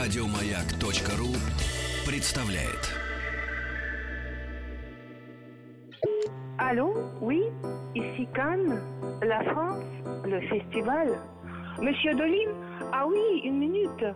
[0.00, 1.28] Радиомаяк.ру
[2.10, 2.88] представляет.
[6.56, 7.42] Allô Oui
[7.94, 8.80] Ici Cannes,
[9.20, 9.84] la France,
[10.24, 11.18] le festival.
[11.82, 12.50] Monsieur Dolin
[12.94, 14.06] Ah oui, une minute.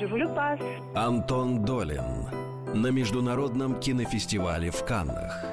[0.00, 0.58] Je vous le passe.
[0.94, 2.30] Антон Долин
[2.72, 5.44] на Международном кинофестивале в Каннах.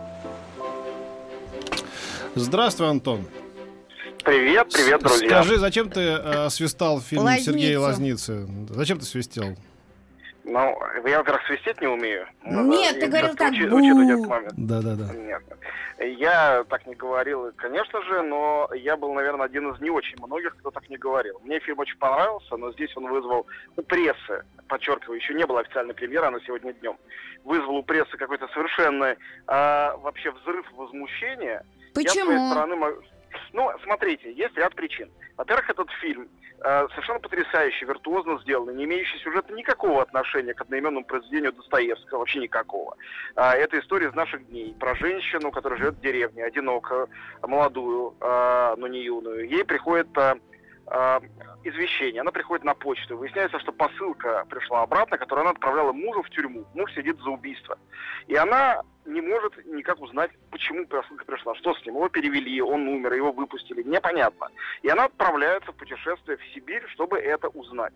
[2.36, 3.26] Здравствуй, Антон.
[4.24, 5.28] Привет, привет, друзья.
[5.28, 7.52] Скажи, зачем ты э, свистал фильм Лазницу.
[7.52, 8.48] Сергея Лазницы?
[8.70, 9.58] Зачем ты свистел?
[10.44, 12.28] Ну, я, во-первых, свистеть не умею.
[12.44, 14.54] Нет, И ты говорил так, учи- этот момент.
[14.58, 15.14] Да-да-да.
[15.14, 15.42] Нет.
[16.00, 20.56] Я так не говорил, конечно же, но я был, наверное, один из не очень многих,
[20.58, 21.40] кто так не говорил.
[21.44, 25.94] Мне фильм очень понравился, но здесь он вызвал у прессы, подчеркиваю, еще не было официальной
[25.94, 26.98] премьеры, она сегодня днем,
[27.46, 29.16] вызвал у прессы какой-то совершенно
[29.48, 31.64] а, вообще взрыв возмущения.
[31.96, 32.52] Я, с своей Почему?
[32.52, 32.76] стороны,
[33.54, 35.12] ну, смотрите, есть ряд причин.
[35.38, 36.28] Во-первых, этот фильм
[36.64, 42.40] э, совершенно потрясающий, виртуозно сделанный, не имеющий сюжета никакого отношения к одноименному произведению Достоевского, вообще
[42.40, 42.98] никакого.
[43.36, 47.10] А, это история из наших дней про женщину, которая живет в деревне, одинокую,
[47.44, 49.48] молодую, э, но не юную.
[49.48, 50.36] Ей приходит э,
[50.88, 51.20] э,
[51.64, 53.18] извещение, она приходит на почту.
[53.18, 56.66] Выясняется, что посылка пришла обратно, которую она отправляла мужу в тюрьму.
[56.74, 57.78] Муж сидит за убийство.
[58.26, 61.96] И она не может никак узнать, почему посылка пришла, что с ним.
[61.96, 64.48] Его перевели, он умер, его выпустили, непонятно.
[64.82, 67.94] И она отправляется в путешествие в Сибирь, чтобы это узнать.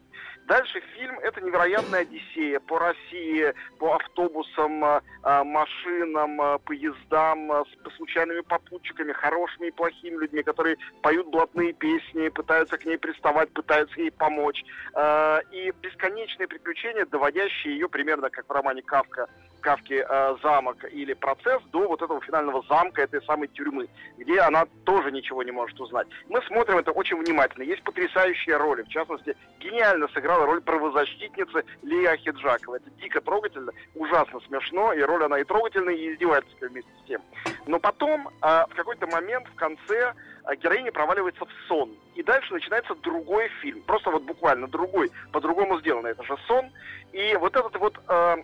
[0.48, 7.96] Дальше фильм– это невероятная одиссея по России, по автобусам, э, э, машинам, э, поездам, с
[7.98, 14.00] случайными попутчиками, хорошими и плохими людьми, которые поют блатные песни, пытаются к ней приставать, пытаются
[14.00, 14.64] ей помочь.
[15.52, 19.28] И бесконечные приключения, доводящие ее примерно как в романе Кавка
[19.62, 24.66] Кавки э, замок или процесс до вот этого финального замка, этой самой тюрьмы, где она
[24.86, 26.08] тоже ничего не может узнать.
[26.30, 27.64] Мы смотрим это очень внимательно.
[27.64, 28.84] Есть потрясающие роли.
[28.84, 32.76] В частности, гениально сыграла роль правозащитницы Лия Хиджакова.
[32.76, 37.22] Это дико трогательно, ужасно смешно, и роль она и трогательная, и издевательская вместе с тем.
[37.66, 40.14] Но потом, э, в какой-то момент, в конце,
[40.46, 41.92] э, героиня проваливается в сон.
[42.16, 43.82] И дальше начинается другой фильм.
[43.82, 46.08] Просто вот буквально другой, по-другому сделано.
[46.08, 46.72] Это же сон.
[47.12, 48.38] И вот этот вот э,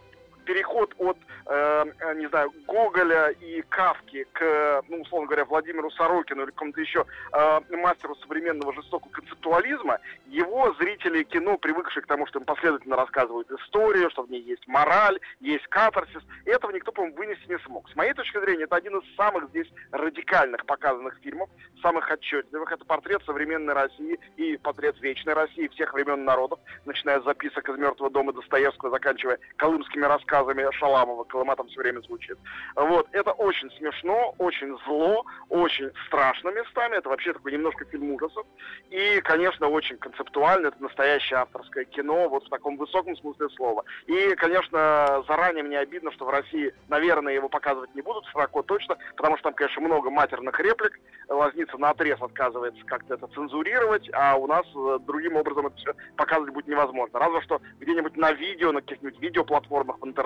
[0.44, 6.44] переход от, э, э, не знаю, Гоголя и Кавки к, ну, условно говоря, Владимиру Сорокину
[6.44, 12.40] или какому-то еще э, мастеру современного жестокого концептуализма, его зрители кино, привыкшие к тому, что
[12.40, 17.50] им последовательно рассказывают историю, что в ней есть мораль, есть катарсис, этого никто, по-моему, вынести
[17.50, 17.90] не смог.
[17.90, 21.50] С моей точки зрения, это один из самых здесь радикальных показанных фильмов,
[21.82, 22.72] самых отчетливых.
[22.72, 27.78] Это портрет современной России и портрет вечной России всех времен народов, начиная с записок из
[27.78, 30.33] «Мертвого дома» Достоевского, заканчивая колымскими рассказами
[30.74, 31.24] Шаламова.
[31.26, 32.38] Колыма там все время звучит.
[32.76, 33.08] Вот.
[33.12, 36.96] Это очень смешно, очень зло, очень страшно местами.
[36.96, 38.46] Это вообще такой немножко фильм ужасов.
[38.90, 40.68] И, конечно, очень концептуально.
[40.68, 43.84] Это настоящее авторское кино, вот в таком высоком смысле слова.
[44.08, 48.98] И, конечно, заранее мне обидно, что в России, наверное, его показывать не будут широко точно,
[49.16, 51.00] потому что там, конечно, много матерных реплик.
[51.30, 55.94] Лазница на отрез отказывается как-то это цензурировать, а у нас э, другим образом это все
[56.18, 57.20] показывать будет невозможно.
[57.20, 60.23] Разве что где-нибудь на видео, на каких-нибудь видеоплатформах в интернете,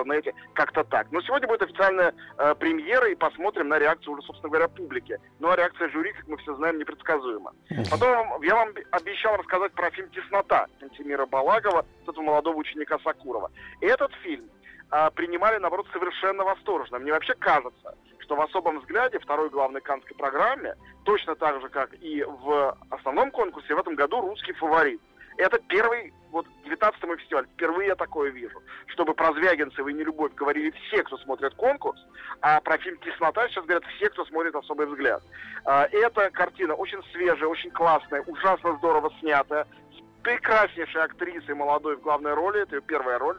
[0.54, 1.10] как-то так.
[1.12, 5.18] Но сегодня будет официальная э, премьера, и посмотрим на реакцию уже, собственно говоря, публики.
[5.38, 7.52] Ну а реакция жюри, как мы все знаем, непредсказуема.
[7.90, 13.50] Потом я вам обещал рассказать про фильм «Теснота» Антимира Балагова, этого молодого ученика Сакурова.
[13.80, 14.48] Этот фильм
[14.90, 16.98] а, принимали, наоборот, совершенно восторженно.
[16.98, 21.94] Мне вообще кажется, что в особом взгляде второй главной каннской программе, точно так же, как
[21.94, 25.00] и в основном конкурсе, в этом году русский фаворит.
[25.38, 30.34] Это первый, вот, 19 мой фестиваль, впервые я такое вижу, чтобы про Звягинцева и нелюбовь
[30.34, 32.04] говорили все, кто смотрит конкурс,
[32.40, 35.22] а про фильм «Теснота» сейчас говорят все, кто смотрит «Особый взгляд».
[35.64, 42.00] А, Эта картина очень свежая, очень классная, ужасно здорово снятая, с прекраснейшей актрисой молодой в
[42.00, 43.38] главной роли, это ее первая роль,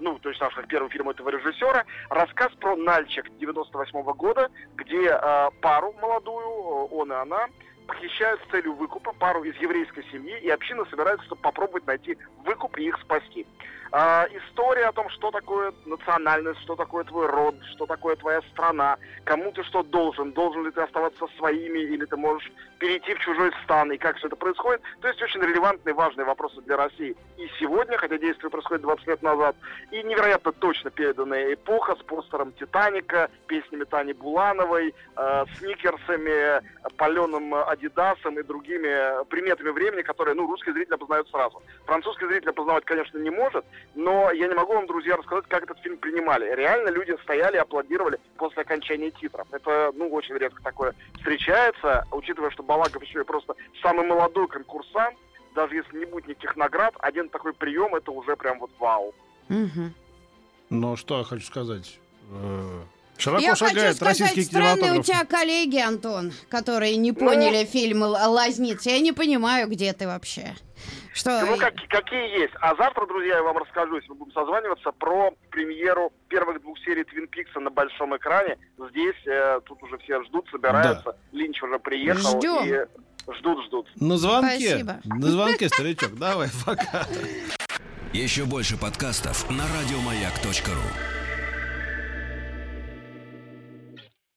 [0.00, 5.50] ну, то есть, наш первый фильм этого режиссера, рассказ про Нальчик 98 года, где э,
[5.62, 7.46] пару молодую, он и она,
[7.86, 12.76] похищают с целью выкупа пару из еврейской семьи, и община собирается, чтобы попробовать найти выкуп
[12.78, 13.46] и их спасти.
[13.92, 18.96] А, история о том, что такое национальность, что такое твой род, что такое твоя страна,
[19.24, 23.52] кому ты что должен, должен ли ты оставаться своими, или ты можешь перейти в чужой
[23.64, 24.82] стан, и как все это происходит.
[25.00, 29.22] То есть очень релевантные, важные вопросы для России и сегодня, хотя действие происходит 20 лет
[29.22, 29.56] назад,
[29.90, 36.60] и невероятно точно переданная эпоха с постером «Титаника», песнями Тани Булановой, э, сникерсами,
[36.96, 41.62] паленым Адидасом и другими приметами времени, которые, ну, русский зритель опознает сразу.
[41.84, 43.64] Французский зритель опознавать, конечно, не может,
[43.94, 46.52] но я не могу вам, друзья, рассказать, как этот фильм принимали.
[46.54, 49.46] Реально люди стояли и аплодировали после окончания титров.
[49.52, 55.16] Это, ну, очень редко такое встречается, учитывая, что Балагов еще и просто самый молодой конкурсант,
[55.54, 59.14] даже если не будет никаких наград, один такой прием это уже прям вот вау.
[59.48, 59.94] Мгм.
[60.70, 62.00] Но что я хочу сказать?
[63.18, 67.18] Широко Я хочу сказать, странные у тебя коллеги, Антон, которые не Ну.
[67.18, 68.90] поняли фильм «Л- «Лазница».
[68.90, 70.54] Я не понимаю, где ты вообще.
[71.14, 71.40] Что?
[71.46, 72.52] Ну, как- какие есть.
[72.60, 77.04] А завтра, друзья, я вам расскажу, если мы будем созваниваться, про премьеру первых двух серий
[77.04, 78.58] Твин Пикса на большом экране.
[78.90, 81.16] Здесь, э, тут уже все ждут, собираются.
[81.32, 82.38] Линч уже приехал.
[82.38, 82.64] Ждем.
[82.66, 83.88] И ждут, ждут.
[83.96, 84.68] На звонке.
[84.68, 85.00] Спасибо.
[85.04, 86.16] На звонке, старичок.
[86.18, 87.06] Давай, пока.
[88.12, 91.15] Еще больше подкастов на радиомаяк.ру.